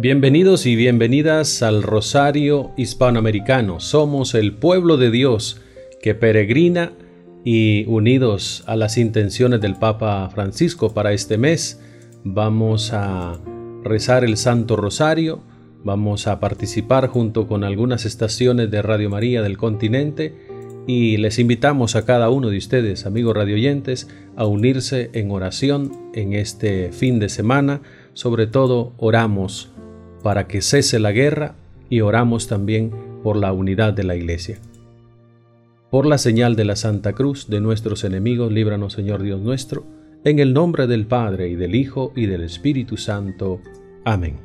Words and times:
Bienvenidos 0.00 0.64
y 0.66 0.76
bienvenidas 0.76 1.60
al 1.60 1.82
Rosario 1.82 2.70
Hispanoamericano. 2.76 3.80
Somos 3.80 4.36
el 4.36 4.54
pueblo 4.54 4.96
de 4.96 5.10
Dios 5.10 5.60
que 6.00 6.14
peregrina 6.14 6.92
y 7.44 7.84
unidos 7.88 8.62
a 8.68 8.76
las 8.76 8.96
intenciones 8.96 9.60
del 9.60 9.74
Papa 9.74 10.30
Francisco 10.32 10.94
para 10.94 11.12
este 11.12 11.36
mes, 11.36 11.80
vamos 12.22 12.92
a 12.92 13.40
rezar 13.82 14.22
el 14.22 14.36
Santo 14.36 14.76
Rosario, 14.76 15.42
vamos 15.82 16.28
a 16.28 16.38
participar 16.38 17.08
junto 17.08 17.48
con 17.48 17.64
algunas 17.64 18.04
estaciones 18.04 18.70
de 18.70 18.82
Radio 18.82 19.10
María 19.10 19.42
del 19.42 19.58
continente 19.58 20.32
y 20.86 21.16
les 21.16 21.40
invitamos 21.40 21.96
a 21.96 22.04
cada 22.04 22.30
uno 22.30 22.50
de 22.50 22.58
ustedes, 22.58 23.04
amigos 23.04 23.36
radioyentes, 23.36 24.06
a 24.36 24.46
unirse 24.46 25.10
en 25.12 25.32
oración 25.32 25.90
en 26.14 26.34
este 26.34 26.92
fin 26.92 27.18
de 27.18 27.28
semana. 27.28 27.82
Sobre 28.14 28.46
todo 28.46 28.94
oramos 28.96 29.72
para 30.22 30.46
que 30.46 30.62
cese 30.62 30.98
la 30.98 31.12
guerra 31.12 31.54
y 31.90 32.00
oramos 32.00 32.48
también 32.48 32.92
por 33.22 33.36
la 33.36 33.52
unidad 33.52 33.92
de 33.92 34.04
la 34.04 34.16
Iglesia. 34.16 34.58
Por 35.90 36.06
la 36.06 36.18
señal 36.18 36.54
de 36.54 36.64
la 36.64 36.76
Santa 36.76 37.14
Cruz 37.14 37.48
de 37.48 37.60
nuestros 37.60 38.04
enemigos, 38.04 38.52
líbranos 38.52 38.92
Señor 38.92 39.22
Dios 39.22 39.40
nuestro, 39.40 39.86
en 40.24 40.38
el 40.38 40.52
nombre 40.52 40.86
del 40.86 41.06
Padre 41.06 41.48
y 41.48 41.54
del 41.54 41.74
Hijo 41.74 42.12
y 42.14 42.26
del 42.26 42.42
Espíritu 42.42 42.96
Santo. 42.96 43.60
Amén. 44.04 44.36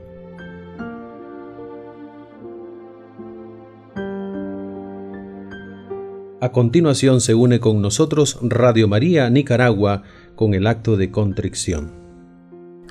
A 6.39 6.51
continuación 6.51 7.21
se 7.21 7.35
une 7.35 7.61
con 7.61 7.81
nosotros 7.81 8.37
Radio 8.41 8.89
María 8.89 9.29
Nicaragua 9.29 10.03
con 10.35 10.53
el 10.53 10.67
acto 10.67 10.97
de 10.97 11.09
contrición. 11.09 12.02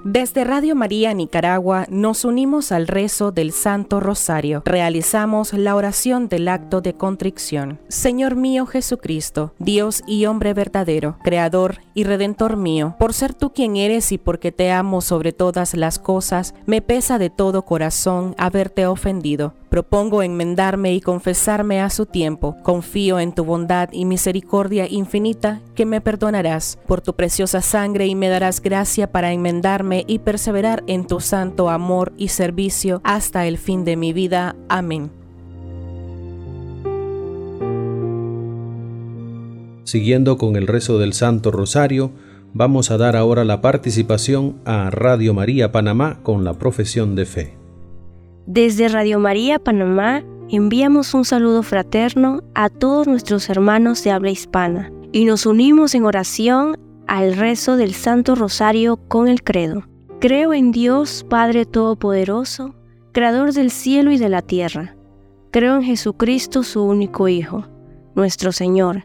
Desde 0.04 0.42
Radio 0.42 0.74
María 0.74 1.14
Nicaragua 1.14 1.86
nos 1.88 2.24
unimos 2.24 2.72
al 2.72 2.88
rezo 2.88 3.30
del 3.30 3.52
Santo 3.52 4.00
Rosario. 4.00 4.62
Realizamos 4.64 5.52
la 5.52 5.76
oración 5.76 6.28
del 6.28 6.48
acto 6.48 6.80
de 6.80 6.94
contrición. 6.94 7.78
Señor 7.86 8.34
mío 8.34 8.66
Jesucristo, 8.66 9.54
Dios 9.60 10.02
y 10.04 10.26
hombre 10.26 10.54
verdadero, 10.54 11.18
Creador 11.22 11.78
y 11.94 12.04
Redentor 12.04 12.56
mío, 12.56 12.96
por 12.98 13.14
ser 13.14 13.34
tú 13.34 13.52
quien 13.52 13.76
eres 13.76 14.12
y 14.12 14.18
porque 14.18 14.52
te 14.52 14.70
amo 14.70 15.00
sobre 15.00 15.32
todas 15.32 15.74
las 15.74 15.98
cosas, 15.98 16.54
me 16.66 16.82
pesa 16.82 17.18
de 17.18 17.30
todo 17.30 17.62
corazón 17.62 18.34
haberte 18.38 18.86
ofendido. 18.86 19.54
Propongo 19.68 20.22
enmendarme 20.22 20.92
y 20.92 21.00
confesarme 21.00 21.80
a 21.80 21.88
su 21.88 22.04
tiempo. 22.04 22.56
Confío 22.62 23.18
en 23.18 23.32
tu 23.34 23.44
bondad 23.44 23.88
y 23.90 24.04
misericordia 24.04 24.86
infinita 24.86 25.62
que 25.74 25.86
me 25.86 26.02
perdonarás 26.02 26.78
por 26.86 27.00
tu 27.00 27.14
preciosa 27.14 27.62
sangre 27.62 28.06
y 28.06 28.14
me 28.14 28.28
darás 28.28 28.60
gracia 28.60 29.10
para 29.10 29.32
enmendarme 29.32 30.04
y 30.06 30.18
perseverar 30.18 30.84
en 30.86 31.06
tu 31.06 31.20
santo 31.20 31.70
amor 31.70 32.12
y 32.18 32.28
servicio 32.28 33.00
hasta 33.02 33.46
el 33.46 33.56
fin 33.56 33.84
de 33.84 33.96
mi 33.96 34.12
vida. 34.12 34.56
Amén. 34.68 35.21
Siguiendo 39.84 40.38
con 40.38 40.56
el 40.56 40.66
rezo 40.66 40.98
del 40.98 41.12
Santo 41.12 41.50
Rosario, 41.50 42.12
vamos 42.54 42.90
a 42.90 42.98
dar 42.98 43.16
ahora 43.16 43.44
la 43.44 43.60
participación 43.60 44.56
a 44.64 44.90
Radio 44.90 45.34
María 45.34 45.72
Panamá 45.72 46.20
con 46.22 46.44
la 46.44 46.54
profesión 46.54 47.14
de 47.14 47.26
fe. 47.26 47.56
Desde 48.46 48.88
Radio 48.88 49.18
María 49.18 49.58
Panamá 49.58 50.22
enviamos 50.50 51.14
un 51.14 51.24
saludo 51.24 51.62
fraterno 51.62 52.42
a 52.54 52.68
todos 52.68 53.06
nuestros 53.06 53.48
hermanos 53.48 54.02
de 54.04 54.10
habla 54.10 54.30
hispana 54.30 54.92
y 55.12 55.24
nos 55.24 55.46
unimos 55.46 55.94
en 55.94 56.04
oración 56.04 56.76
al 57.06 57.36
rezo 57.36 57.76
del 57.76 57.94
Santo 57.94 58.34
Rosario 58.34 58.96
con 59.08 59.28
el 59.28 59.42
credo. 59.42 59.84
Creo 60.20 60.52
en 60.52 60.70
Dios 60.70 61.26
Padre 61.28 61.66
Todopoderoso, 61.66 62.74
Creador 63.12 63.52
del 63.52 63.70
cielo 63.70 64.12
y 64.12 64.18
de 64.18 64.28
la 64.28 64.40
tierra. 64.42 64.96
Creo 65.50 65.76
en 65.76 65.82
Jesucristo, 65.82 66.62
su 66.62 66.82
único 66.82 67.28
Hijo, 67.28 67.66
nuestro 68.14 68.52
Señor, 68.52 69.04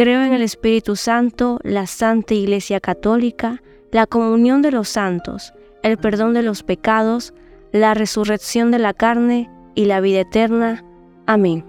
Creo 0.00 0.24
en 0.24 0.32
el 0.32 0.40
Espíritu 0.40 0.96
Santo, 0.96 1.60
la 1.62 1.86
Santa 1.86 2.32
Iglesia 2.32 2.80
Católica, 2.80 3.62
la 3.92 4.06
comunión 4.06 4.62
de 4.62 4.70
los 4.70 4.88
santos, 4.88 5.52
el 5.82 5.98
perdón 5.98 6.32
de 6.32 6.42
los 6.42 6.62
pecados, 6.62 7.34
la 7.70 7.92
resurrección 7.92 8.70
de 8.70 8.78
la 8.78 8.94
carne 8.94 9.50
y 9.74 9.84
la 9.84 10.00
vida 10.00 10.20
eterna. 10.20 10.82
Amén. 11.26 11.66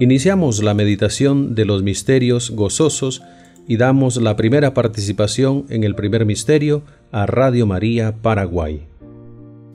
Iniciamos 0.00 0.64
la 0.64 0.74
meditación 0.74 1.54
de 1.54 1.64
los 1.64 1.84
misterios 1.84 2.50
gozosos 2.50 3.22
y 3.68 3.76
damos 3.76 4.16
la 4.16 4.34
primera 4.34 4.74
participación 4.74 5.64
en 5.68 5.84
el 5.84 5.94
primer 5.94 6.26
misterio 6.26 6.82
a 7.12 7.26
Radio 7.26 7.66
María 7.66 8.16
Paraguay. 8.20 8.88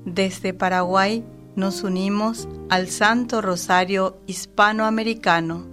Desde 0.03 0.53
Paraguay 0.53 1.23
nos 1.55 1.83
unimos 1.83 2.49
al 2.69 2.89
Santo 2.89 3.41
Rosario 3.41 4.17
Hispanoamericano. 4.27 5.65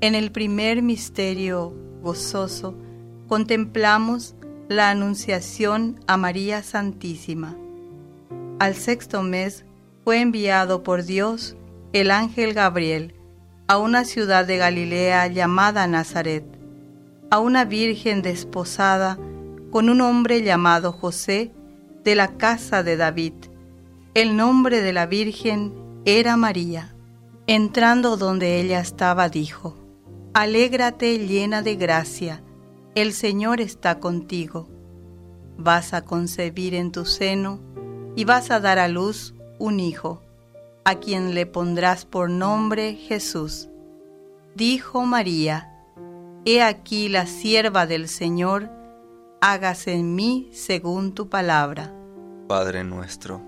En 0.00 0.14
el 0.14 0.30
primer 0.30 0.82
misterio 0.82 1.74
gozoso 2.02 2.74
contemplamos 3.26 4.34
la 4.68 4.90
Anunciación 4.90 6.00
a 6.06 6.16
María 6.16 6.62
Santísima. 6.62 7.56
Al 8.58 8.74
sexto 8.74 9.22
mes 9.22 9.64
fue 10.04 10.20
enviado 10.20 10.82
por 10.82 11.04
Dios 11.04 11.56
el 11.92 12.10
ángel 12.10 12.52
Gabriel 12.52 13.14
a 13.66 13.78
una 13.78 14.04
ciudad 14.04 14.46
de 14.46 14.58
Galilea 14.58 15.26
llamada 15.28 15.86
Nazaret, 15.86 16.44
a 17.30 17.38
una 17.38 17.64
virgen 17.64 18.22
desposada 18.22 19.18
con 19.70 19.88
un 19.88 20.00
hombre 20.00 20.42
llamado 20.42 20.92
José 20.92 21.52
de 22.04 22.14
la 22.14 22.36
casa 22.36 22.82
de 22.82 22.96
David. 22.96 23.34
El 24.18 24.36
nombre 24.36 24.80
de 24.80 24.92
la 24.92 25.06
virgen 25.06 26.02
era 26.04 26.36
María. 26.36 26.92
Entrando 27.46 28.16
donde 28.16 28.60
ella 28.60 28.80
estaba, 28.80 29.28
dijo, 29.28 29.76
Alégrate 30.34 31.18
llena 31.20 31.62
de 31.62 31.76
gracia, 31.76 32.42
el 32.96 33.12
Señor 33.12 33.60
está 33.60 34.00
contigo. 34.00 34.68
Vas 35.56 35.94
a 35.94 36.04
concebir 36.04 36.74
en 36.74 36.90
tu 36.90 37.04
seno 37.04 37.60
y 38.16 38.24
vas 38.24 38.50
a 38.50 38.58
dar 38.58 38.80
a 38.80 38.88
luz 38.88 39.36
un 39.60 39.78
hijo 39.78 40.20
a 40.84 40.96
quien 40.96 41.32
le 41.32 41.46
pondrás 41.46 42.04
por 42.04 42.28
nombre 42.28 42.94
Jesús. 42.94 43.68
Dijo 44.56 45.06
María, 45.06 45.72
He 46.44 46.60
aquí 46.60 47.08
la 47.08 47.26
sierva 47.26 47.86
del 47.86 48.08
Señor, 48.08 48.68
hágase 49.40 49.92
en 49.92 50.16
mí 50.16 50.50
según 50.52 51.14
tu 51.14 51.28
palabra. 51.28 51.94
Padre 52.48 52.82
nuestro, 52.82 53.47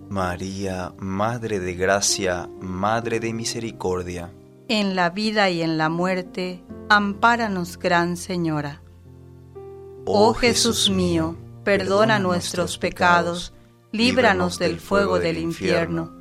María, 0.11 0.93
Madre 0.99 1.61
de 1.61 1.73
Gracia, 1.73 2.49
Madre 2.59 3.21
de 3.21 3.31
Misericordia. 3.31 4.29
En 4.67 4.93
la 4.93 5.09
vida 5.09 5.49
y 5.49 5.61
en 5.61 5.77
la 5.77 5.87
muerte, 5.87 6.65
ampáranos, 6.89 7.79
Gran 7.79 8.17
Señora. 8.17 8.81
Oh 10.05 10.33
Jesús 10.33 10.89
mío, 10.89 11.37
perdona 11.63 12.19
nuestros 12.19 12.77
pecados, 12.77 13.53
líbranos 13.93 14.59
del 14.59 14.81
fuego 14.81 15.17
del 15.17 15.37
infierno, 15.37 16.11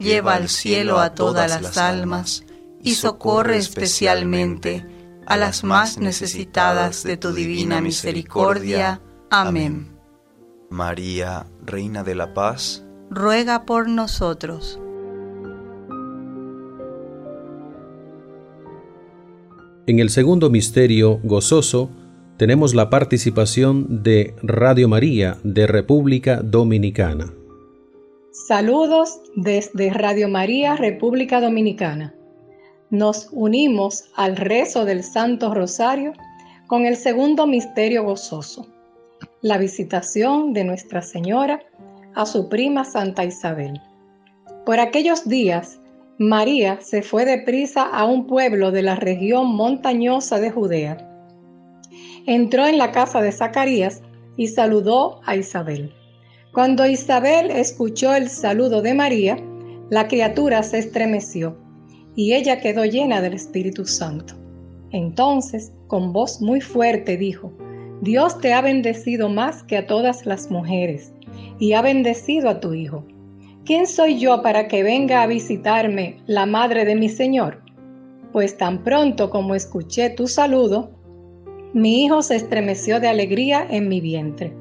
lleva 0.00 0.34
al 0.34 0.48
cielo 0.48 0.98
a 0.98 1.14
todas 1.14 1.48
las 1.62 1.78
almas 1.78 2.44
y 2.82 2.96
socorre 2.96 3.58
especialmente 3.58 4.84
a 5.24 5.36
las 5.36 5.62
más 5.62 5.98
necesitadas 5.98 7.04
de 7.04 7.16
tu 7.16 7.32
divina 7.32 7.80
misericordia. 7.80 9.00
Amén. 9.30 9.96
María, 10.68 11.46
Reina 11.64 12.02
de 12.02 12.16
la 12.16 12.34
Paz, 12.34 12.85
ruega 13.10 13.64
por 13.64 13.88
nosotros. 13.88 14.80
En 19.86 20.00
el 20.00 20.10
segundo 20.10 20.50
misterio 20.50 21.20
gozoso 21.22 21.90
tenemos 22.36 22.74
la 22.74 22.90
participación 22.90 24.02
de 24.02 24.34
Radio 24.42 24.88
María 24.88 25.38
de 25.44 25.66
República 25.66 26.42
Dominicana. 26.42 27.32
Saludos 28.32 29.20
desde 29.36 29.90
Radio 29.90 30.28
María 30.28 30.76
República 30.76 31.40
Dominicana. 31.40 32.14
Nos 32.90 33.28
unimos 33.32 34.04
al 34.16 34.36
rezo 34.36 34.84
del 34.84 35.02
Santo 35.02 35.54
Rosario 35.54 36.12
con 36.66 36.84
el 36.84 36.96
segundo 36.96 37.46
misterio 37.46 38.04
gozoso, 38.04 38.66
la 39.40 39.56
visitación 39.56 40.52
de 40.52 40.64
Nuestra 40.64 41.00
Señora 41.00 41.60
a 42.16 42.24
su 42.24 42.48
prima 42.48 42.84
Santa 42.84 43.24
Isabel. 43.24 43.80
Por 44.64 44.80
aquellos 44.80 45.28
días, 45.28 45.78
María 46.18 46.78
se 46.80 47.02
fue 47.02 47.26
deprisa 47.26 47.82
a 47.82 48.06
un 48.06 48.26
pueblo 48.26 48.72
de 48.72 48.82
la 48.82 48.96
región 48.96 49.54
montañosa 49.54 50.40
de 50.40 50.50
Judea. 50.50 50.96
Entró 52.26 52.66
en 52.66 52.78
la 52.78 52.90
casa 52.90 53.20
de 53.20 53.32
Zacarías 53.32 54.02
y 54.38 54.48
saludó 54.48 55.20
a 55.26 55.36
Isabel. 55.36 55.92
Cuando 56.52 56.86
Isabel 56.86 57.50
escuchó 57.50 58.14
el 58.14 58.30
saludo 58.30 58.80
de 58.80 58.94
María, 58.94 59.36
la 59.90 60.08
criatura 60.08 60.62
se 60.62 60.78
estremeció 60.78 61.58
y 62.16 62.32
ella 62.32 62.60
quedó 62.60 62.86
llena 62.86 63.20
del 63.20 63.34
Espíritu 63.34 63.84
Santo. 63.84 64.34
Entonces, 64.90 65.70
con 65.86 66.14
voz 66.14 66.40
muy 66.40 66.62
fuerte 66.62 67.18
dijo, 67.18 67.52
Dios 68.00 68.40
te 68.40 68.54
ha 68.54 68.62
bendecido 68.62 69.28
más 69.28 69.62
que 69.64 69.76
a 69.76 69.86
todas 69.86 70.24
las 70.24 70.50
mujeres 70.50 71.12
y 71.58 71.72
ha 71.72 71.82
bendecido 71.82 72.48
a 72.48 72.60
tu 72.60 72.74
Hijo. 72.74 73.04
¿Quién 73.64 73.86
soy 73.86 74.18
yo 74.18 74.42
para 74.42 74.68
que 74.68 74.82
venga 74.82 75.22
a 75.22 75.26
visitarme 75.26 76.18
la 76.26 76.46
madre 76.46 76.84
de 76.84 76.94
mi 76.94 77.08
Señor? 77.08 77.62
Pues 78.32 78.56
tan 78.56 78.84
pronto 78.84 79.30
como 79.30 79.54
escuché 79.54 80.10
tu 80.10 80.28
saludo, 80.28 80.90
Mi 81.72 82.04
hijo 82.04 82.22
se 82.22 82.36
estremeció 82.36 83.00
de 83.00 83.08
alegría 83.08 83.66
en 83.68 83.88
mi 83.88 84.00
vientre. 84.00 84.52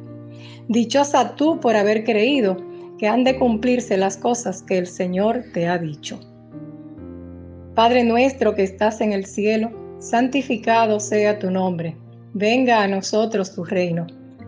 Dichosa 0.67 1.35
tú 1.35 1.59
por 1.59 1.75
haber 1.75 2.03
creído 2.03 2.57
que 2.97 3.07
han 3.07 3.23
de 3.23 3.37
cumplirse 3.37 3.95
las 3.95 4.17
cosas 4.17 4.63
que 4.63 4.77
el 4.77 4.87
Señor 4.87 5.43
te 5.53 5.67
ha 5.67 5.77
dicho. 5.77 6.19
Padre 7.75 8.03
nuestro 8.03 8.55
que 8.55 8.63
estás 8.63 9.01
en 9.01 9.13
el 9.13 9.25
cielo, 9.25 9.71
santificado 9.99 10.99
sea 10.99 11.37
tu 11.39 11.51
nombre. 11.51 11.95
Venga 12.33 12.81
a 12.81 12.87
nosotros 12.87 13.53
tu 13.53 13.63
reino. 13.63 14.07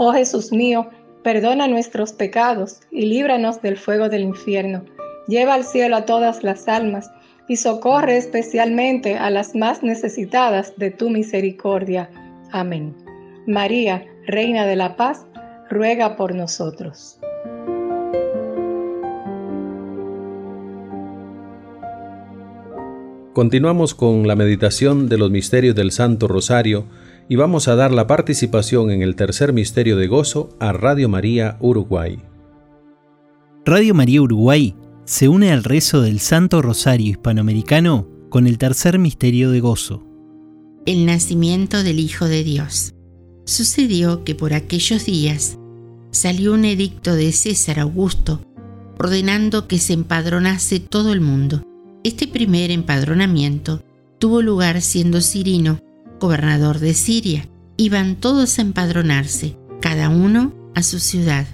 Oh 0.00 0.12
Jesús 0.12 0.52
mío, 0.52 0.86
perdona 1.24 1.66
nuestros 1.66 2.12
pecados 2.12 2.78
y 2.92 3.06
líbranos 3.06 3.60
del 3.62 3.76
fuego 3.76 4.08
del 4.08 4.22
infierno. 4.22 4.84
Lleva 5.26 5.54
al 5.54 5.64
cielo 5.64 5.96
a 5.96 6.06
todas 6.06 6.44
las 6.44 6.68
almas 6.68 7.10
y 7.48 7.56
socorre 7.56 8.16
especialmente 8.16 9.16
a 9.16 9.28
las 9.30 9.56
más 9.56 9.82
necesitadas 9.82 10.72
de 10.76 10.92
tu 10.92 11.10
misericordia. 11.10 12.08
Amén. 12.52 12.94
María, 13.48 14.06
Reina 14.24 14.66
de 14.66 14.76
la 14.76 14.94
Paz, 14.94 15.26
ruega 15.68 16.14
por 16.14 16.32
nosotros. 16.32 17.18
Continuamos 23.32 23.96
con 23.96 24.28
la 24.28 24.36
meditación 24.36 25.08
de 25.08 25.18
los 25.18 25.32
misterios 25.32 25.74
del 25.74 25.90
Santo 25.90 26.28
Rosario 26.28 26.86
y 27.28 27.36
vamos 27.36 27.68
a 27.68 27.76
dar 27.76 27.92
la 27.92 28.06
participación 28.06 28.90
en 28.90 29.02
el 29.02 29.14
tercer 29.14 29.52
misterio 29.52 29.96
de 29.96 30.06
gozo 30.06 30.50
a 30.60 30.72
Radio 30.72 31.08
María 31.08 31.58
Uruguay. 31.60 32.18
Radio 33.64 33.94
María 33.94 34.22
Uruguay 34.22 34.74
se 35.04 35.28
une 35.28 35.52
al 35.52 35.64
rezo 35.64 36.00
del 36.00 36.20
Santo 36.20 36.62
Rosario 36.62 37.10
Hispanoamericano 37.10 38.08
con 38.30 38.46
el 38.46 38.56
tercer 38.56 38.98
misterio 38.98 39.50
de 39.50 39.60
gozo. 39.60 40.06
El 40.86 41.04
nacimiento 41.04 41.82
del 41.82 41.98
Hijo 41.98 42.24
de 42.26 42.44
Dios. 42.44 42.94
Sucedió 43.44 44.24
que 44.24 44.34
por 44.34 44.54
aquellos 44.54 45.04
días 45.04 45.58
salió 46.10 46.54
un 46.54 46.64
edicto 46.64 47.14
de 47.14 47.32
César 47.32 47.78
Augusto 47.78 48.40
ordenando 48.98 49.68
que 49.68 49.78
se 49.78 49.92
empadronase 49.92 50.80
todo 50.80 51.12
el 51.12 51.20
mundo. 51.20 51.62
Este 52.02 52.26
primer 52.26 52.70
empadronamiento 52.70 53.82
tuvo 54.18 54.42
lugar 54.42 54.80
siendo 54.82 55.20
Cirino 55.20 55.78
gobernador 56.18 56.78
de 56.78 56.94
Siria. 56.94 57.48
Iban 57.76 58.16
todos 58.16 58.58
a 58.58 58.62
empadronarse, 58.62 59.56
cada 59.80 60.08
uno 60.08 60.54
a 60.74 60.82
su 60.82 60.98
ciudad. 60.98 61.46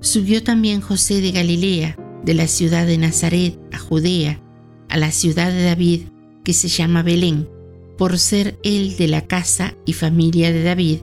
Subió 0.00 0.42
también 0.42 0.80
José 0.80 1.20
de 1.20 1.32
Galilea, 1.32 1.96
de 2.24 2.34
la 2.34 2.46
ciudad 2.46 2.86
de 2.86 2.98
Nazaret 2.98 3.58
a 3.72 3.78
Judea, 3.78 4.40
a 4.88 4.96
la 4.96 5.10
ciudad 5.10 5.50
de 5.50 5.64
David, 5.64 6.02
que 6.44 6.52
se 6.52 6.68
llama 6.68 7.02
Belén, 7.02 7.48
por 7.96 8.18
ser 8.18 8.58
él 8.62 8.96
de 8.96 9.08
la 9.08 9.26
casa 9.26 9.74
y 9.86 9.92
familia 9.92 10.52
de 10.52 10.62
David, 10.62 10.98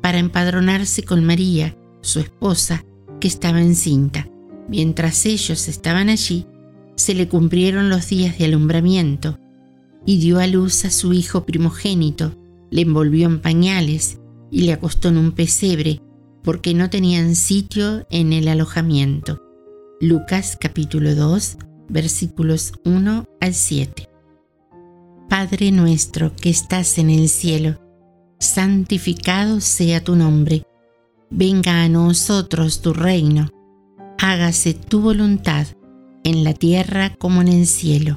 para 0.00 0.18
empadronarse 0.18 1.02
con 1.02 1.24
María, 1.24 1.76
su 2.00 2.20
esposa, 2.20 2.84
que 3.20 3.28
estaba 3.28 3.60
encinta. 3.60 4.28
Mientras 4.68 5.26
ellos 5.26 5.68
estaban 5.68 6.08
allí, 6.08 6.46
se 6.94 7.14
le 7.14 7.28
cumplieron 7.28 7.90
los 7.90 8.08
días 8.08 8.38
de 8.38 8.46
alumbramiento, 8.46 9.38
y 10.08 10.16
dio 10.16 10.38
a 10.38 10.46
luz 10.46 10.86
a 10.86 10.90
su 10.90 11.12
hijo 11.12 11.44
primogénito, 11.44 12.34
le 12.70 12.80
envolvió 12.80 13.26
en 13.26 13.42
pañales 13.42 14.18
y 14.50 14.62
le 14.62 14.72
acostó 14.72 15.08
en 15.08 15.18
un 15.18 15.32
pesebre, 15.32 16.00
porque 16.42 16.72
no 16.72 16.88
tenían 16.88 17.34
sitio 17.34 18.06
en 18.08 18.32
el 18.32 18.48
alojamiento. 18.48 19.42
Lucas 20.00 20.56
capítulo 20.58 21.14
2, 21.14 21.58
versículos 21.90 22.72
1 22.86 23.26
al 23.38 23.52
7. 23.52 24.08
Padre 25.28 25.72
nuestro 25.72 26.34
que 26.34 26.48
estás 26.48 26.96
en 26.96 27.10
el 27.10 27.28
cielo, 27.28 27.78
santificado 28.40 29.60
sea 29.60 30.02
tu 30.02 30.16
nombre, 30.16 30.62
venga 31.28 31.82
a 31.82 31.88
nosotros 31.90 32.80
tu 32.80 32.94
reino, 32.94 33.50
hágase 34.16 34.72
tu 34.72 35.02
voluntad, 35.02 35.66
en 36.24 36.44
la 36.44 36.54
tierra 36.54 37.14
como 37.14 37.42
en 37.42 37.48
el 37.48 37.66
cielo. 37.66 38.16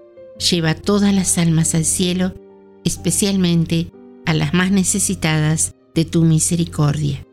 lleva 0.49 0.73
todas 0.73 1.13
las 1.13 1.37
almas 1.37 1.75
al 1.75 1.85
cielo, 1.85 2.33
especialmente 2.83 3.91
a 4.25 4.33
las 4.33 4.53
más 4.53 4.71
necesitadas 4.71 5.75
de 5.93 6.05
tu 6.05 6.23
misericordia. 6.23 7.25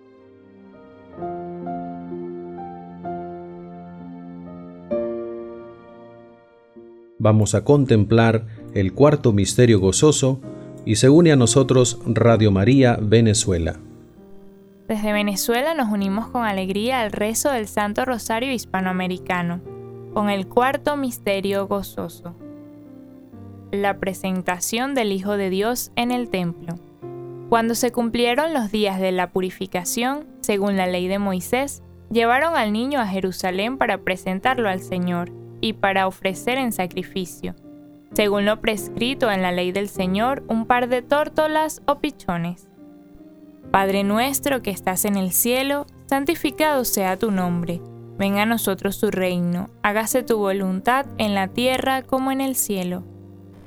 Vamos 7.18 7.54
a 7.54 7.64
contemplar 7.64 8.46
el 8.74 8.92
cuarto 8.92 9.32
misterio 9.32 9.80
gozoso 9.80 10.40
y 10.84 10.96
se 10.96 11.08
une 11.08 11.32
a 11.32 11.36
nosotros 11.36 11.98
Radio 12.06 12.52
María 12.52 12.96
Venezuela. 13.00 13.80
Desde 14.86 15.12
Venezuela 15.12 15.74
nos 15.74 15.92
unimos 15.92 16.28
con 16.28 16.44
alegría 16.44 17.00
al 17.00 17.12
rezo 17.12 17.50
del 17.50 17.66
Santo 17.66 18.04
Rosario 18.04 18.52
Hispanoamericano, 18.52 19.60
con 20.14 20.30
el 20.30 20.46
cuarto 20.46 20.96
misterio 20.96 21.66
gozoso. 21.66 22.34
La 23.70 23.98
presentación 23.98 24.94
del 24.94 25.12
Hijo 25.12 25.36
de 25.36 25.50
Dios 25.50 25.92
en 25.94 26.10
el 26.10 26.30
templo. 26.30 26.76
Cuando 27.50 27.74
se 27.74 27.92
cumplieron 27.92 28.54
los 28.54 28.72
días 28.72 28.98
de 28.98 29.12
la 29.12 29.28
purificación, 29.30 30.26
según 30.40 30.78
la 30.78 30.86
ley 30.86 31.06
de 31.06 31.18
Moisés, 31.18 31.82
llevaron 32.10 32.56
al 32.56 32.72
niño 32.72 32.98
a 32.98 33.06
Jerusalén 33.06 33.76
para 33.76 33.98
presentarlo 33.98 34.70
al 34.70 34.80
Señor 34.80 35.32
y 35.60 35.74
para 35.74 36.06
ofrecer 36.06 36.56
en 36.56 36.72
sacrificio, 36.72 37.54
según 38.14 38.46
lo 38.46 38.62
prescrito 38.62 39.30
en 39.30 39.42
la 39.42 39.52
ley 39.52 39.70
del 39.70 39.90
Señor, 39.90 40.44
un 40.48 40.64
par 40.64 40.88
de 40.88 41.02
tórtolas 41.02 41.82
o 41.86 41.98
pichones. 41.98 42.70
Padre 43.70 44.02
nuestro 44.02 44.62
que 44.62 44.70
estás 44.70 45.04
en 45.04 45.16
el 45.16 45.30
cielo, 45.30 45.84
santificado 46.06 46.86
sea 46.86 47.18
tu 47.18 47.30
nombre. 47.30 47.82
Venga 48.16 48.42
a 48.42 48.46
nosotros 48.46 48.98
tu 48.98 49.10
reino, 49.10 49.68
hágase 49.82 50.22
tu 50.22 50.38
voluntad 50.38 51.04
en 51.18 51.34
la 51.34 51.48
tierra 51.48 52.00
como 52.00 52.32
en 52.32 52.40
el 52.40 52.56
cielo. 52.56 53.04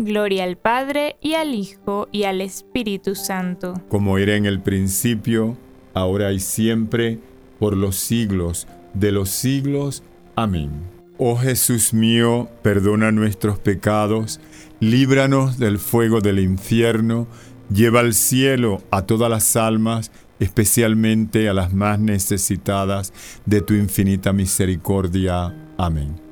Gloria 0.00 0.44
al 0.44 0.56
Padre, 0.56 1.16
y 1.20 1.34
al 1.34 1.54
Hijo, 1.54 2.08
y 2.10 2.22
al 2.22 2.40
Espíritu 2.40 3.14
Santo. 3.14 3.74
Como 3.90 4.16
era 4.16 4.34
en 4.34 4.46
el 4.46 4.62
principio, 4.62 5.58
ahora 5.92 6.32
y 6.32 6.40
siempre, 6.40 7.18
por 7.58 7.76
los 7.76 7.96
siglos 7.96 8.66
de 8.94 9.12
los 9.12 9.28
siglos. 9.28 10.02
Amén. 10.36 10.70
Oh 11.18 11.36
Jesús 11.36 11.92
mío, 11.92 12.48
perdona 12.62 13.12
nuestros 13.12 13.58
pecados, 13.58 14.40
líbranos 14.80 15.58
del 15.58 15.78
fuego 15.78 16.22
del 16.22 16.38
infierno, 16.38 17.26
lleva 17.70 18.00
al 18.00 18.14
cielo 18.14 18.80
a 18.90 19.02
todas 19.02 19.28
las 19.28 19.54
almas, 19.54 20.12
especialmente 20.38 21.50
a 21.50 21.52
las 21.52 21.74
más 21.74 22.00
necesitadas 22.00 23.12
de 23.44 23.60
tu 23.60 23.74
infinita 23.74 24.32
misericordia. 24.32 25.54
Amén. 25.76 26.29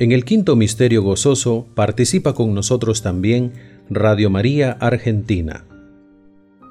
En 0.00 0.12
el 0.12 0.24
quinto 0.24 0.54
misterio 0.54 1.02
gozoso 1.02 1.66
participa 1.74 2.32
con 2.32 2.54
nosotros 2.54 3.02
también 3.02 3.52
Radio 3.90 4.30
María 4.30 4.76
Argentina. 4.78 5.64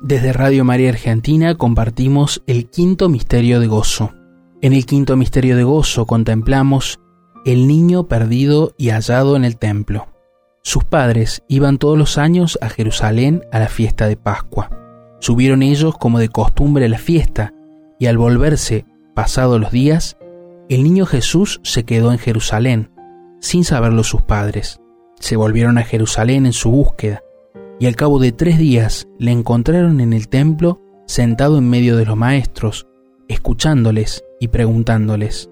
Desde 0.02 0.32
Radio 0.32 0.64
María 0.64 0.92
Argentina 0.92 1.56
compartimos 1.56 2.42
el 2.48 2.70
quinto 2.70 3.10
misterio 3.10 3.60
de 3.60 3.68
gozo. 3.68 4.14
En 4.62 4.72
el 4.72 4.86
quinto 4.86 5.18
misterio 5.18 5.58
de 5.58 5.66
gozo 5.66 6.06
contemplamos 6.06 7.02
el 7.44 7.68
niño 7.68 8.08
perdido 8.08 8.74
y 8.78 8.92
hallado 8.92 9.36
en 9.36 9.44
el 9.44 9.58
templo. 9.58 10.08
Sus 10.64 10.86
padres 10.86 11.44
iban 11.50 11.80
todos 11.80 11.98
los 11.98 12.18
años 12.18 12.58
a 12.62 12.70
Jerusalén 12.70 13.44
a 13.52 13.60
la 13.60 13.68
fiesta 13.68 14.08
de 14.08 14.16
Pascua. 14.16 14.70
Subieron 15.20 15.64
ellos 15.64 15.98
como 15.98 16.20
de 16.20 16.30
costumbre 16.30 16.86
a 16.86 16.90
la 16.90 16.98
fiesta, 16.98 17.54
y 18.00 18.06
al 18.06 18.18
volverse, 18.18 18.86
pasados 19.14 19.60
los 19.60 19.72
días, 19.72 20.16
el 20.70 20.84
niño 20.84 21.06
Jesús 21.06 21.60
se 21.64 21.84
quedó 21.84 22.14
en 22.14 22.20
Jerusalén 22.20 22.92
sin 23.40 23.64
saberlo 23.64 24.04
sus 24.04 24.22
padres. 24.22 24.80
Se 25.20 25.36
volvieron 25.36 25.78
a 25.78 25.84
Jerusalén 25.84 26.46
en 26.46 26.54
su 26.54 26.72
búsqueda, 26.72 27.22
y 27.80 27.86
al 27.86 27.96
cabo 27.96 28.20
de 28.20 28.32
tres 28.32 28.58
días 28.58 29.08
le 29.20 29.32
encontraron 29.32 30.00
en 30.00 30.14
el 30.14 30.28
templo 30.30 30.82
sentado 31.06 31.58
en 31.58 31.70
medio 31.70 31.98
de 31.98 32.06
los 32.06 32.18
maestros, 32.18 32.88
escuchándoles 33.28 34.24
y 34.40 34.50
preguntándoles. 34.50 35.50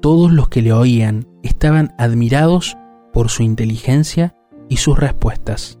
Todos 0.00 0.32
los 0.32 0.48
que 0.48 0.62
le 0.62 0.72
oían 0.72 1.26
estaban 1.42 1.94
admirados 1.98 2.76
por 3.12 3.28
su 3.28 3.42
inteligencia 3.42 4.34
y 4.68 4.76
sus 4.76 4.98
respuestas. 4.98 5.78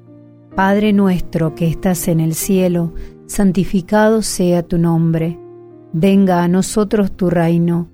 Padre 0.54 0.92
nuestro 0.92 1.54
que 1.54 1.68
estás 1.68 2.08
en 2.08 2.20
el 2.20 2.34
cielo, 2.34 2.94
santificado 3.26 4.22
sea 4.22 4.62
tu 4.62 4.78
nombre. 4.78 5.38
Venga 5.92 6.42
a 6.42 6.48
nosotros 6.48 7.12
tu 7.16 7.30
reino 7.30 7.93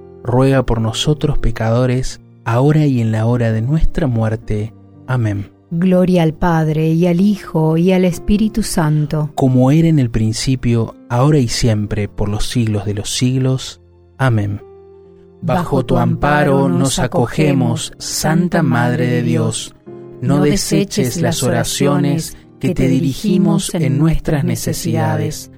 ruega 0.23 0.65
por 0.65 0.81
nosotros 0.81 1.37
pecadores, 1.37 2.21
ahora 2.45 2.85
y 2.85 3.01
en 3.01 3.11
la 3.11 3.25
hora 3.25 3.51
de 3.51 3.61
nuestra 3.61 4.07
muerte. 4.07 4.73
Amén. 5.07 5.51
Gloria 5.71 6.23
al 6.23 6.33
Padre 6.33 6.89
y 6.89 7.07
al 7.07 7.21
Hijo 7.21 7.77
y 7.77 7.93
al 7.93 8.03
Espíritu 8.03 8.61
Santo. 8.61 9.31
Como 9.35 9.71
era 9.71 9.87
en 9.87 9.99
el 9.99 10.09
principio, 10.09 10.95
ahora 11.09 11.39
y 11.39 11.47
siempre, 11.47 12.09
por 12.09 12.27
los 12.27 12.49
siglos 12.49 12.85
de 12.85 12.93
los 12.93 13.09
siglos. 13.09 13.81
Amén. 14.17 14.61
Bajo 15.41 15.83
tu 15.85 15.97
amparo 15.97 16.69
nos 16.69 16.99
acogemos, 16.99 17.93
Santa 17.97 18.61
Madre 18.61 19.07
de 19.07 19.23
Dios. 19.23 19.73
No 20.21 20.41
deseches 20.41 21.19
las 21.19 21.41
oraciones 21.41 22.37
que 22.59 22.75
te 22.75 22.87
dirigimos 22.87 23.73
en 23.73 23.97
nuestras 23.97 24.43
necesidades. 24.43 25.51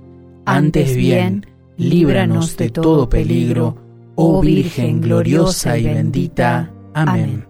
Antes 0.46 0.96
bien, 0.96 1.48
líbranos 1.76 2.56
de 2.56 2.70
todo 2.70 3.10
peligro, 3.10 3.78
oh 4.16 4.42
Virgen 4.42 5.02
gloriosa 5.02 5.78
y 5.78 5.86
bendita. 5.86 6.72
Amén. 6.94 7.46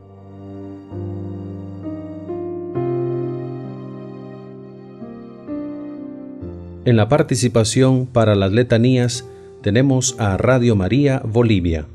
En 6.86 6.98
la 6.98 7.08
participación 7.08 8.06
para 8.06 8.36
las 8.36 8.52
letanías 8.52 9.26
tenemos 9.62 10.20
a 10.20 10.36
Radio 10.36 10.76
María 10.76 11.22
Bolivia. 11.26 11.86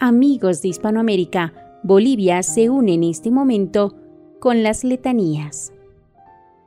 Amigos 0.00 0.62
de 0.62 0.68
Hispanoamérica, 0.68 1.52
Bolivia 1.82 2.42
se 2.42 2.70
une 2.70 2.94
en 2.94 3.04
este 3.04 3.30
momento 3.30 3.94
con 4.40 4.62
las 4.62 4.84
letanías. 4.84 5.72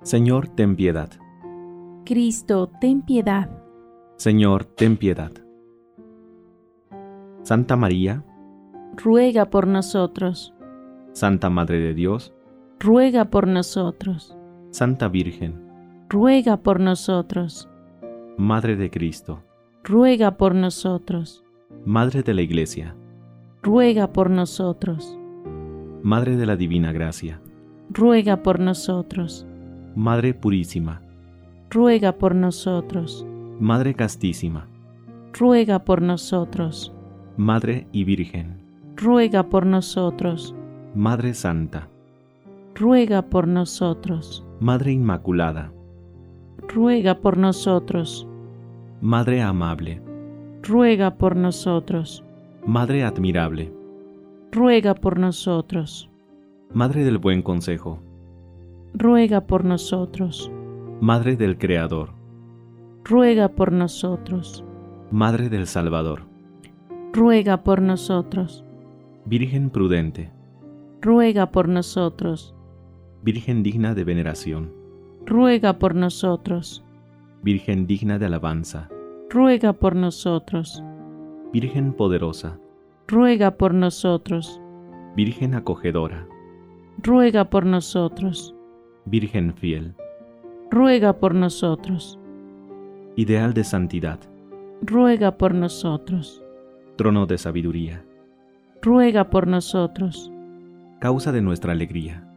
Señor, 0.04 0.48
ten 0.50 0.76
piedad. 0.76 1.10
Cristo, 2.06 2.70
ten 2.80 3.02
piedad. 3.02 3.50
Señor, 4.18 4.66
ten 4.66 4.98
piedad. 4.98 5.32
Santa 7.44 7.76
María, 7.76 8.24
ruega 8.96 9.50
por 9.50 9.66
nosotros. 9.66 10.54
Santa 11.14 11.50
Madre 11.50 11.80
de 11.80 11.96
Dios, 11.96 12.34
ruega 12.80 13.26
por 13.26 13.48
nosotros. 13.48 14.38
Santa 14.70 15.08
Virgen, 15.08 15.60
ruega 16.08 16.58
por 16.58 16.80
nosotros. 16.80 17.68
Madre 18.38 18.76
de 18.76 18.92
Cristo, 18.92 19.42
ruega 19.84 20.38
por 20.38 20.54
nosotros. 20.54 21.44
Madre 21.84 22.22
de 22.22 22.34
la 22.36 22.44
Iglesia, 22.44 22.96
ruega 23.64 24.14
por 24.14 24.30
nosotros. 24.30 25.18
Madre 26.04 26.36
de 26.38 26.46
la 26.46 26.56
Divina 26.56 26.92
Gracia, 26.92 27.42
ruega 27.90 28.44
por 28.44 28.60
nosotros. 28.60 29.48
Madre 29.96 30.36
Purísima, 30.36 31.02
ruega 31.72 32.14
por 32.14 32.36
nosotros. 32.36 33.26
Madre 33.60 33.96
Castísima, 33.96 34.68
ruega 35.34 35.80
por 35.80 36.04
nosotros. 36.04 36.94
Madre 37.38 37.88
y 37.92 38.04
Virgen, 38.04 38.58
ruega 38.96 39.44
por 39.44 39.66
nosotros. 39.66 40.54
Madre 40.94 41.34
Santa, 41.34 41.88
ruega 42.76 43.22
por 43.24 43.48
nosotros. 43.48 44.46
Madre 44.60 44.92
Inmaculada, 44.92 45.72
ruega 46.68 47.20
por 47.20 47.38
nosotros. 47.38 48.28
Madre 49.02 49.42
Amable, 49.42 50.02
ruega 50.62 51.16
por 51.16 51.36
nosotros. 51.36 52.24
Madre 52.66 53.04
admirable, 53.04 53.74
ruega 54.52 54.94
por 54.94 55.18
nosotros. 55.18 56.10
Madre 56.74 57.04
del 57.04 57.18
buen 57.18 57.42
consejo, 57.42 58.00
ruega 58.94 59.42
por 59.42 59.66
nosotros. 59.66 60.52
Madre 61.00 61.36
del 61.36 61.58
Creador, 61.58 62.10
ruega 63.04 63.50
por 63.50 63.72
nosotros. 63.72 64.64
Madre 65.10 65.50
del 65.50 65.66
Salvador, 65.66 66.31
ruega 67.14 67.64
por 67.64 67.82
nosotros. 67.82 68.64
Virgen 69.26 69.70
prudente, 69.70 70.32
ruega 71.02 71.52
por 71.52 71.68
nosotros. 71.68 72.56
Virgen 73.22 73.64
digna 73.64 73.94
de 73.94 74.04
veneración, 74.04 74.74
ruega 75.26 75.78
por 75.78 75.94
nosotros. 75.94 76.84
Virgen 77.44 77.86
digna 77.86 78.18
de 78.18 78.28
alabanza, 78.28 78.90
ruega 79.30 79.74
por 79.74 79.96
nosotros. 79.96 80.84
Virgen 81.52 81.94
poderosa, 81.94 82.60
ruega 83.08 83.52
por 83.58 83.74
nosotros. 83.74 84.62
Virgen 85.16 85.54
acogedora, 85.56 86.28
ruega 87.04 87.50
por 87.50 87.66
nosotros. 87.66 88.56
Virgen 89.06 89.54
fiel, 89.54 89.96
ruega 90.70 91.20
por 91.20 91.36
nosotros. 91.36 92.18
Ideal 93.18 93.54
de 93.54 93.66
santidad, 93.66 94.20
ruega 94.82 95.38
por 95.38 95.54
nosotros. 95.54 96.41
Trono 97.02 97.26
de 97.26 97.40
sabiduría, 97.40 98.06
ruega 98.80 99.32
por 99.32 99.48
nosotros. 99.48 100.32
Causa 101.00 101.32
de 101.32 101.42
nuestra 101.42 101.72
alegría, 101.72 102.32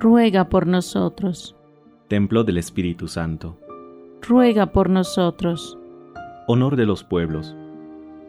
ruega 0.00 0.48
por 0.48 0.66
nosotros. 0.66 1.54
Templo 2.08 2.42
del 2.42 2.58
Espíritu 2.58 3.06
Santo, 3.06 3.60
ruega 4.20 4.72
por 4.72 4.90
nosotros. 4.90 5.78
Honor 6.48 6.74
de 6.74 6.86
los 6.86 7.04
pueblos, 7.04 7.54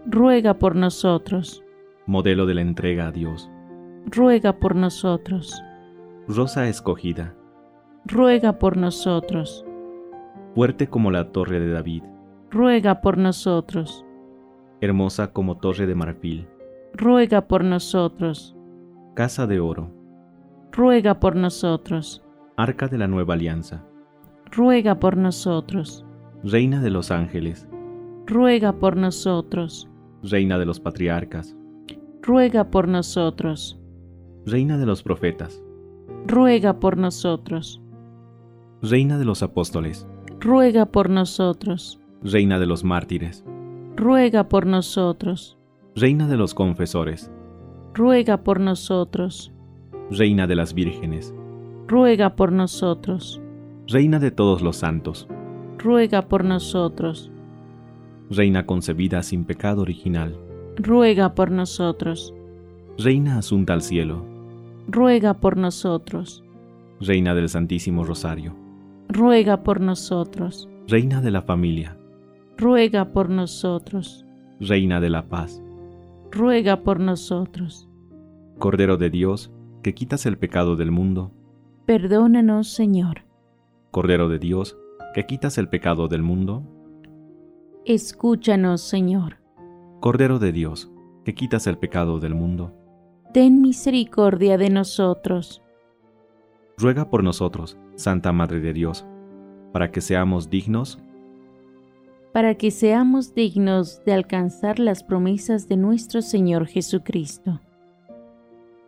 ruega 0.06 0.60
por 0.60 0.76
nosotros. 0.76 1.63
Modelo 2.06 2.46
de 2.46 2.54
la 2.54 2.62
entrega 2.62 3.08
a 3.08 3.12
Dios, 3.12 3.50
ruega 4.06 4.60
por 4.60 4.76
nosotros. 4.76 5.63
Rosa 6.28 6.67
escogida, 6.67 7.34
ruega 8.06 8.60
por 8.60 8.78
nosotros. 8.78 9.65
Fuerte 10.54 10.89
como 10.89 11.10
la 11.10 11.32
torre 11.32 11.60
de 11.60 11.72
David, 11.72 12.04
ruega 12.52 13.02
por 13.02 13.17
nosotros. 13.17 14.06
Hermosa 14.82 15.32
como 15.32 15.58
torre 15.58 15.86
de 15.86 15.94
marfil, 15.94 16.48
ruega 16.94 17.48
por 17.48 17.63
nosotros. 17.63 18.56
Casa 19.13 19.46
de 19.46 19.60
oro, 19.60 19.91
ruega 20.72 21.20
por 21.20 21.36
nosotros. 21.36 22.24
Arca 22.58 22.88
de 22.88 22.98
la 22.98 23.08
nueva 23.08 23.36
alianza, 23.36 23.86
ruega 24.52 25.00
por 25.00 25.17
nosotros. 25.17 26.04
Reina 26.44 26.82
de 26.82 26.89
los 26.89 27.12
ángeles, 27.12 27.67
ruega 28.26 28.74
por 28.74 28.98
nosotros. 28.98 29.88
Reina 30.24 30.58
de 30.58 30.65
los 30.65 30.80
patriarcas, 30.80 31.56
ruega 32.24 32.72
por 32.72 32.88
nosotros. 32.88 33.80
Reina 34.48 34.80
de 34.80 34.88
los 34.88 35.04
profetas, 35.04 35.63
ruega 36.26 36.80
por 36.80 36.98
nosotros. 36.98 37.79
Reina 38.82 39.19
de 39.19 39.25
los 39.25 39.44
apóstoles, 39.44 40.08
ruega 40.40 40.88
por 40.88 41.12
nosotros. 41.12 42.00
Reina 42.23 42.58
de 42.58 42.65
los 42.65 42.84
mártires, 42.84 43.46
ruega 43.96 44.48
por 44.50 44.65
nosotros. 44.65 45.58
Reina 45.96 46.27
de 46.27 46.37
los 46.37 46.54
confesores, 46.54 47.31
ruega 47.94 48.44
por 48.44 48.60
nosotros. 48.60 49.52
Reina 50.10 50.48
de 50.48 50.56
las 50.56 50.73
vírgenes, 50.73 51.33
ruega 51.87 52.35
por 52.35 52.52
nosotros. 52.52 53.42
Reina 53.87 54.19
de 54.19 54.31
todos 54.31 54.62
los 54.62 54.77
santos, 54.77 55.27
ruega 55.77 56.27
por 56.27 56.46
nosotros. 56.46 57.31
Reina 58.29 58.65
concebida 58.65 59.23
sin 59.23 59.44
pecado 59.44 59.81
original, 59.81 60.37
ruega 60.77 61.35
por 61.35 61.52
nosotros. 61.52 62.33
Reina 62.98 63.37
asunta 63.37 63.73
al 63.73 63.81
cielo, 63.81 64.25
ruega 64.87 65.35
por 65.35 65.58
nosotros. 65.58 66.44
Reina 67.00 67.35
del 67.35 67.50
Santísimo 67.50 68.04
Rosario, 68.06 68.56
ruega 69.10 69.63
por 69.63 69.81
nosotros. 69.81 70.69
Reina 70.87 71.21
de 71.21 71.31
la 71.31 71.42
familia, 71.42 71.98
ruega 72.58 73.12
por 73.13 73.29
nosotros. 73.29 74.25
Reina 74.60 74.99
de 74.99 75.10
la 75.10 75.27
paz, 75.27 75.62
ruega 76.31 76.83
por 76.83 76.99
nosotros. 76.99 77.89
Cordero 78.60 78.97
de 78.97 79.10
Dios, 79.10 79.52
que 79.81 79.93
quitas 79.93 80.25
el 80.25 80.37
pecado 80.37 80.75
del 80.75 80.91
mundo, 80.91 81.31
perdónanos, 81.85 82.67
Señor. 82.69 83.23
Cordero 83.89 84.29
de 84.29 84.39
Dios, 84.39 84.77
que 85.13 85.25
quitas 85.25 85.58
el 85.58 85.67
pecado 85.67 86.08
del 86.08 86.21
mundo, 86.21 86.63
escúchanos, 87.85 88.81
Señor. 88.81 89.37
Cordero 89.99 90.39
de 90.39 90.52
Dios, 90.52 90.91
que 91.25 91.33
quitas 91.33 91.67
el 91.67 91.77
pecado 91.77 92.19
del 92.19 92.35
mundo, 92.35 92.73
ten 93.33 93.62
misericordia 93.62 94.58
de 94.58 94.69
nosotros. 94.69 95.62
Ruega 96.77 97.10
por 97.10 97.23
nosotros, 97.23 97.77
Santa 97.95 98.31
Madre 98.31 98.60
de 98.60 98.73
Dios, 98.73 99.06
para 99.71 99.91
que 99.91 100.02
seamos 100.02 100.49
dignos 100.49 100.99
para 102.34 102.56
que 102.56 102.71
seamos 102.71 103.36
dignos 103.36 104.04
de 104.06 104.13
alcanzar 104.13 104.79
las 104.79 105.04
promesas 105.04 105.67
de 105.67 105.77
nuestro 105.77 106.21
Señor 106.21 106.67
Jesucristo. 106.67 107.60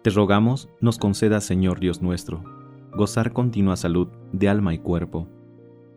Te 0.01 0.09
rogamos, 0.09 0.69
nos 0.81 0.97
conceda, 0.97 1.41
Señor 1.41 1.79
Dios 1.79 2.01
nuestro, 2.01 2.43
gozar 2.93 3.33
continua 3.33 3.75
salud 3.75 4.09
de 4.31 4.49
alma 4.49 4.73
y 4.73 4.79
cuerpo, 4.79 5.27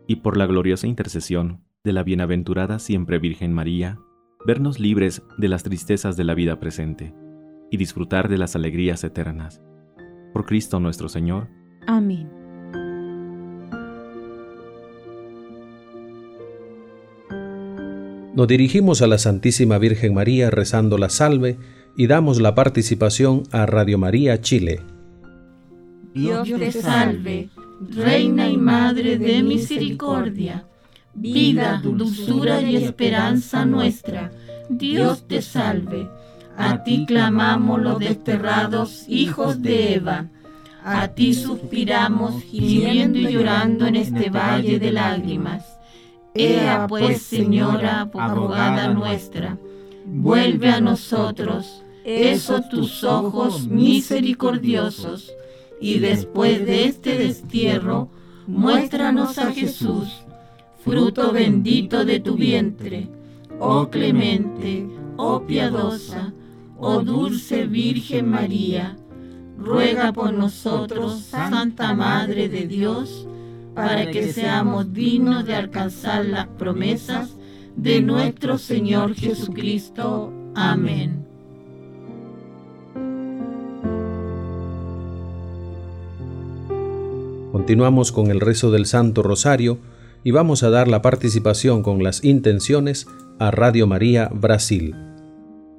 y 0.07 0.17
por 0.17 0.37
la 0.37 0.47
gloriosa 0.47 0.87
intercesión 0.87 1.65
de 1.85 1.93
la 1.93 2.03
bienaventurada 2.03 2.79
siempre 2.79 3.19
Virgen 3.19 3.53
María, 3.53 3.99
vernos 4.45 4.79
libres 4.79 5.23
de 5.39 5.49
las 5.49 5.63
tristezas 5.63 6.17
de 6.17 6.25
la 6.25 6.35
vida 6.35 6.61
presente 6.61 7.15
y 7.71 7.77
disfrutar 7.77 8.29
de 8.29 8.39
las 8.39 8.55
alegrías 8.55 9.03
eternas. 9.05 9.61
Por 10.33 10.47
Cristo 10.47 10.79
nuestro 10.81 11.09
Señor. 11.09 11.49
Amén. 11.87 12.46
Nos 18.37 18.49
dirigimos 18.49 19.01
a 19.01 19.07
la 19.07 19.17
Santísima 19.17 19.79
Virgen 19.79 20.13
María 20.13 20.51
rezando 20.51 20.99
la 20.99 21.09
salve 21.09 21.57
y 21.97 22.07
damos 22.07 22.39
la 22.39 22.55
participación 22.55 23.45
a 23.51 23.65
Radio 23.65 23.97
María 23.97 24.43
Chile. 24.43 24.83
Dios 26.13 26.47
te 26.47 26.71
salve, 26.71 27.49
Reina 27.81 28.51
y 28.51 28.59
Madre 28.59 29.17
de 29.17 29.43
Misericordia, 29.43 30.67
vida, 31.15 31.81
dulzura 31.83 32.61
y 32.61 32.77
esperanza 32.77 33.65
nuestra. 33.65 34.31
Dios 34.69 35.27
te 35.27 35.41
salve. 35.41 36.07
A 36.59 36.85
ti 36.85 37.07
clamamos 37.07 37.81
los 37.81 37.99
desterrados 37.99 39.07
hijos 39.09 39.63
de 39.63 39.95
Eva. 39.95 40.29
A 40.85 41.09
ti 41.09 41.33
suspiramos, 41.33 42.43
gimiendo 42.43 43.19
y 43.19 43.33
llorando 43.33 43.87
en 43.87 43.97
este 43.97 44.29
valle 44.29 44.79
de 44.79 44.93
lágrimas. 44.93 45.76
Ea 46.37 46.87
pues, 46.89 47.23
Señora, 47.23 48.09
abogada 48.13 48.89
nuestra, 48.89 49.59
vuelve 50.05 50.71
a 50.71 50.81
nosotros. 50.81 51.83
esos 52.05 52.69
tus 52.69 53.03
ojos 53.03 53.67
misericordiosos, 53.67 55.33
y 55.81 55.99
después 55.99 56.65
de 56.65 56.85
este 56.85 57.19
destierro, 57.19 58.09
muéstranos 58.47 59.39
a 59.39 59.53
Jesús, 59.53 60.09
fruto 60.85 61.33
bendito 61.33 62.05
de 62.05 62.21
tu 62.21 62.37
vientre, 62.37 63.09
oh 63.59 63.89
clemente, 63.91 64.87
oh 65.17 65.43
piadosa, 65.43 66.33
oh 66.79 67.03
dulce 67.03 67.67
Virgen 67.67 68.31
María, 68.31 68.97
ruega 69.59 70.13
por 70.13 70.33
nosotros, 70.33 71.23
Santa 71.23 71.93
Madre 71.95 72.49
de 72.49 72.67
Dios, 72.67 73.27
para 73.77 74.11
que 74.11 74.33
seamos 74.33 74.93
dignos 74.95 75.45
de 75.45 75.55
alcanzar 75.55 76.25
las 76.25 76.47
promesas 76.47 77.37
de 77.77 78.01
nuestro 78.01 78.57
Señor 78.57 79.15
Jesucristo. 79.15 80.33
Amén. 80.55 81.27
Continuamos 87.53 88.13
con 88.13 88.31
el 88.31 88.41
rezo 88.41 88.71
del 88.71 88.87
Santo 88.87 89.23
Rosario 89.23 89.79
y 90.25 90.31
vamos 90.31 90.63
a 90.63 90.71
dar 90.71 90.89
la 90.89 91.03
participación 91.03 91.83
con 91.83 92.03
las 92.03 92.25
intenciones 92.25 93.07
a 93.39 93.51
Radio 93.51 93.87
María 93.87 94.31
Brasil. 94.33 94.95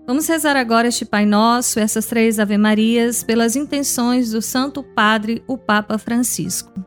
Vamos 0.05 0.29
rezar 0.29 0.55
agora 0.55 0.87
este 0.87 1.05
Pai 1.05 1.25
Nosso, 1.25 1.79
essas 1.79 2.05
três 2.05 2.39
Ave 2.39 2.57
Marias, 2.57 3.23
pelas 3.23 3.55
intenções 3.55 4.31
do 4.31 4.41
Santo 4.41 4.83
Padre, 4.83 5.43
o 5.47 5.57
Papa 5.57 5.97
Francisco. 5.97 6.86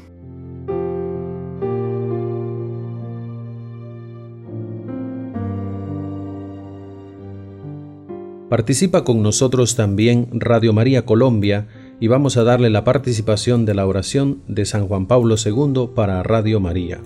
Participa 8.51 9.05
con 9.05 9.23
nosotros 9.23 9.77
también 9.77 10.27
Radio 10.33 10.73
María 10.73 11.05
Colombia 11.05 11.69
y 12.01 12.07
vamos 12.07 12.35
a 12.35 12.43
darle 12.43 12.69
la 12.69 12.83
participación 12.83 13.65
de 13.65 13.73
la 13.73 13.87
oración 13.87 14.41
de 14.49 14.65
San 14.65 14.89
Juan 14.89 15.05
Pablo 15.05 15.35
II 15.37 15.91
para 15.95 16.21
Radio 16.21 16.59
María. 16.59 16.99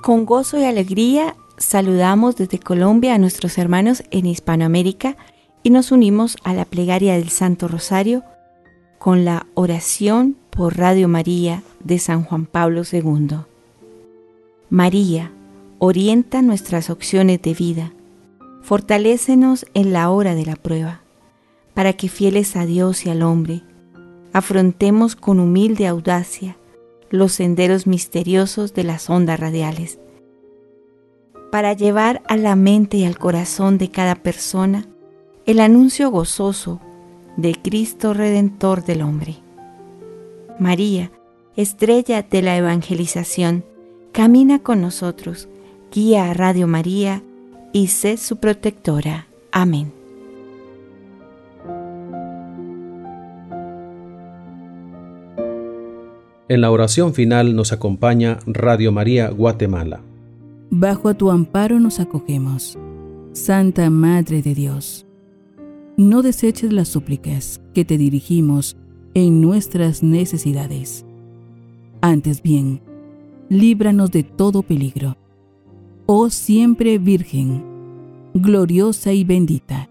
Con 0.00 0.24
gozo 0.24 0.60
y 0.60 0.62
alegría 0.62 1.34
saludamos 1.58 2.36
desde 2.36 2.60
Colombia 2.60 3.16
a 3.16 3.18
nuestros 3.18 3.58
hermanos 3.58 4.04
en 4.12 4.26
Hispanoamérica 4.26 5.16
y 5.64 5.70
nos 5.70 5.90
unimos 5.90 6.36
a 6.44 6.54
la 6.54 6.66
plegaria 6.66 7.14
del 7.14 7.30
Santo 7.30 7.66
Rosario 7.66 8.22
con 9.00 9.24
la 9.24 9.48
oración 9.54 10.36
por 10.50 10.78
Radio 10.78 11.08
María 11.08 11.64
de 11.82 11.98
San 11.98 12.22
Juan 12.22 12.46
Pablo 12.46 12.82
II. 12.88 13.38
María, 14.70 15.32
orienta 15.80 16.42
nuestras 16.42 16.90
opciones 16.90 17.42
de 17.42 17.54
vida 17.54 17.92
Fortalécenos 18.62 19.66
en 19.74 19.92
la 19.92 20.10
hora 20.10 20.34
de 20.36 20.46
la 20.46 20.56
prueba, 20.56 21.00
para 21.74 21.94
que 21.94 22.08
fieles 22.08 22.54
a 22.56 22.64
Dios 22.64 23.04
y 23.06 23.10
al 23.10 23.22
hombre, 23.22 23.62
afrontemos 24.32 25.16
con 25.16 25.40
humilde 25.40 25.86
audacia 25.86 26.56
los 27.10 27.32
senderos 27.32 27.86
misteriosos 27.86 28.72
de 28.72 28.84
las 28.84 29.10
ondas 29.10 29.38
radiales, 29.40 29.98
para 31.50 31.72
llevar 31.74 32.22
a 32.28 32.36
la 32.36 32.56
mente 32.56 32.98
y 32.98 33.04
al 33.04 33.18
corazón 33.18 33.78
de 33.78 33.90
cada 33.90 34.14
persona 34.14 34.86
el 35.44 35.58
anuncio 35.60 36.10
gozoso 36.10 36.80
de 37.36 37.54
Cristo 37.54 38.14
Redentor 38.14 38.84
del 38.84 39.02
hombre. 39.02 39.36
María, 40.58 41.10
estrella 41.56 42.22
de 42.22 42.42
la 42.42 42.56
evangelización, 42.56 43.64
camina 44.12 44.60
con 44.60 44.80
nosotros, 44.80 45.48
guía 45.90 46.30
a 46.30 46.34
Radio 46.34 46.68
María, 46.68 47.22
y 47.72 47.88
sé 47.88 48.16
su 48.16 48.36
protectora. 48.36 49.26
Amén. 49.50 49.92
En 56.48 56.60
la 56.60 56.70
oración 56.70 57.14
final 57.14 57.56
nos 57.56 57.72
acompaña 57.72 58.38
Radio 58.46 58.92
María 58.92 59.30
Guatemala. 59.30 60.00
Bajo 60.70 61.14
tu 61.14 61.30
amparo 61.30 61.80
nos 61.80 61.98
acogemos, 61.98 62.78
Santa 63.32 63.88
Madre 63.88 64.42
de 64.42 64.54
Dios. 64.54 65.06
No 65.96 66.22
deseches 66.22 66.72
las 66.72 66.88
súplicas 66.88 67.60
que 67.74 67.84
te 67.84 67.96
dirigimos 67.96 68.76
en 69.14 69.40
nuestras 69.40 70.02
necesidades. 70.02 71.06
Antes 72.02 72.42
bien, 72.42 72.80
líbranos 73.48 74.10
de 74.10 74.22
todo 74.22 74.62
peligro 74.62 75.16
oh 76.06 76.30
siempre 76.30 76.98
Virgen, 76.98 77.62
gloriosa 78.34 79.12
y 79.12 79.24
bendita. 79.24 79.88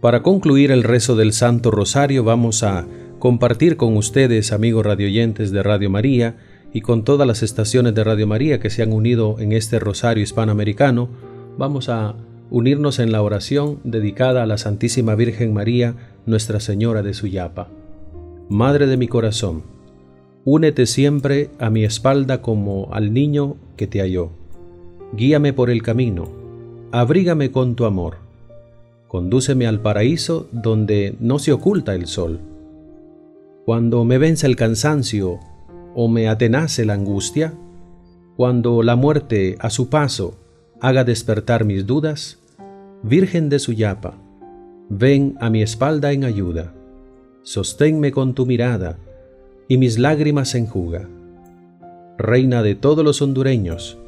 Para 0.00 0.22
concluir 0.22 0.70
el 0.70 0.82
rezo 0.82 1.14
del 1.16 1.32
Santo 1.32 1.70
Rosario 1.70 2.24
vamos 2.24 2.62
a 2.62 2.86
compartir 3.18 3.76
con 3.76 3.96
ustedes, 3.96 4.52
amigos 4.52 4.84
radioyentes 4.84 5.52
de 5.52 5.62
Radio 5.62 5.90
María, 5.90 6.36
y 6.72 6.80
con 6.80 7.04
todas 7.04 7.26
las 7.26 7.42
estaciones 7.42 7.94
de 7.94 8.02
Radio 8.02 8.26
María 8.26 8.58
que 8.58 8.70
se 8.70 8.82
han 8.82 8.92
unido 8.92 9.36
en 9.38 9.52
este 9.52 9.78
Rosario 9.78 10.22
hispanoamericano, 10.22 11.08
vamos 11.58 11.88
a 11.88 12.14
unirnos 12.50 12.98
en 12.98 13.12
la 13.12 13.22
oración 13.22 13.78
dedicada 13.84 14.42
a 14.42 14.46
la 14.46 14.58
Santísima 14.58 15.14
Virgen 15.14 15.52
María, 15.52 15.94
Nuestra 16.26 16.60
Señora 16.60 17.02
de 17.02 17.14
Suyapa. 17.14 17.68
Madre 18.52 18.86
de 18.86 18.98
mi 18.98 19.08
corazón, 19.08 19.62
únete 20.44 20.84
siempre 20.84 21.48
a 21.58 21.70
mi 21.70 21.84
espalda 21.84 22.42
como 22.42 22.92
al 22.92 23.14
niño 23.14 23.56
que 23.78 23.86
te 23.86 24.00
halló. 24.00 24.28
Guíame 25.14 25.54
por 25.54 25.70
el 25.70 25.82
camino, 25.82 26.28
abrígame 26.90 27.50
con 27.50 27.76
tu 27.76 27.86
amor. 27.86 28.16
Condúceme 29.08 29.66
al 29.66 29.80
paraíso 29.80 30.48
donde 30.52 31.16
no 31.18 31.38
se 31.38 31.54
oculta 31.54 31.94
el 31.94 32.06
sol. 32.06 32.40
Cuando 33.64 34.04
me 34.04 34.18
vence 34.18 34.46
el 34.46 34.56
cansancio 34.56 35.40
o 35.94 36.08
me 36.08 36.28
atenace 36.28 36.84
la 36.84 36.92
angustia, 36.92 37.54
cuando 38.36 38.82
la 38.82 38.96
muerte 38.96 39.56
a 39.60 39.70
su 39.70 39.88
paso 39.88 40.34
haga 40.78 41.04
despertar 41.04 41.64
mis 41.64 41.86
dudas, 41.86 42.38
Virgen 43.02 43.48
de 43.48 43.58
Suyapa, 43.58 44.18
ven 44.90 45.38
a 45.40 45.48
mi 45.48 45.62
espalda 45.62 46.12
en 46.12 46.24
ayuda, 46.24 46.74
sosténme 47.42 48.12
con 48.12 48.34
tu 48.34 48.46
mirada 48.46 48.98
y 49.68 49.76
mis 49.76 49.98
lágrimas 49.98 50.54
enjuga. 50.54 51.08
Reina 52.18 52.62
de 52.62 52.74
todos 52.74 53.04
los 53.04 53.22
hondureños, 53.22 53.98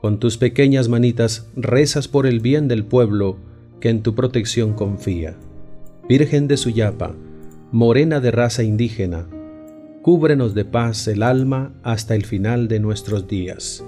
con 0.00 0.18
tus 0.18 0.38
pequeñas 0.38 0.88
manitas 0.88 1.48
rezas 1.56 2.08
por 2.08 2.26
el 2.26 2.40
bien 2.40 2.68
del 2.68 2.84
pueblo 2.84 3.36
que 3.80 3.90
en 3.90 4.02
tu 4.02 4.14
protección 4.14 4.72
confía. 4.72 5.36
Virgen 6.08 6.48
de 6.48 6.56
Suyapa, 6.56 7.14
morena 7.72 8.20
de 8.20 8.30
raza 8.30 8.62
indígena, 8.62 9.26
cúbrenos 10.02 10.54
de 10.54 10.64
paz 10.64 11.06
el 11.08 11.22
alma 11.22 11.72
hasta 11.82 12.14
el 12.14 12.24
final 12.24 12.68
de 12.68 12.80
nuestros 12.80 13.28
días. 13.28 13.84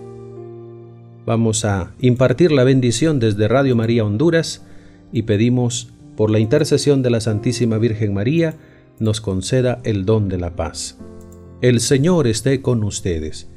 Vamos 1.25 1.65
a 1.65 1.93
impartir 2.01 2.53
la 2.53 2.65
bendición 2.65 3.21
desde 3.21 3.49
Radio 3.49 3.77
María 3.77 4.05
Honduras 4.05 4.65
y 5.13 5.23
pedimos 5.23 5.93
por 6.17 6.31
la 6.31 6.41
intercesión 6.41 7.03
de 7.03 7.11
la 7.11 7.21
Santísima 7.21 7.79
Virgen 7.79 8.13
María 8.13 8.57
nos 8.99 9.21
conceda 9.21 9.81
el 9.85 10.05
don 10.05 10.29
de 10.29 10.39
la 10.39 10.57
paz. 10.57 10.99
El 11.61 11.81
Señor 11.81 12.27
esté 12.27 12.61
con 12.63 12.85
ustedes 12.85 13.49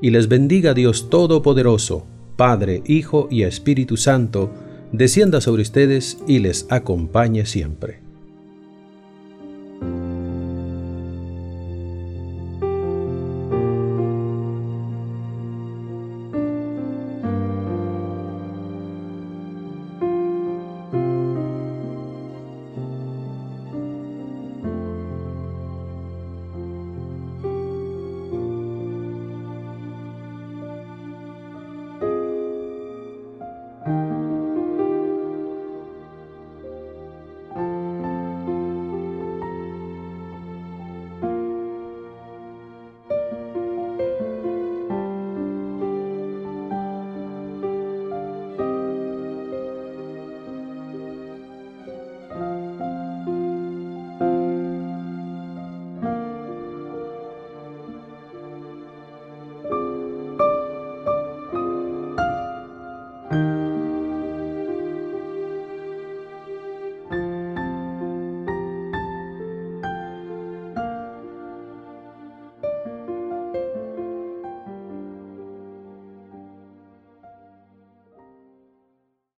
y 0.00 0.10
les 0.10 0.28
bendiga 0.28 0.74
Dios 0.74 1.08
Todopoderoso, 1.10 2.06
Padre, 2.36 2.82
Hijo 2.86 3.28
y 3.30 3.42
Espíritu 3.42 3.96
Santo, 3.96 4.52
descienda 4.92 5.40
sobre 5.40 5.62
ustedes 5.62 6.18
y 6.26 6.38
les 6.38 6.66
acompañe 6.70 7.46
siempre. 7.46 8.05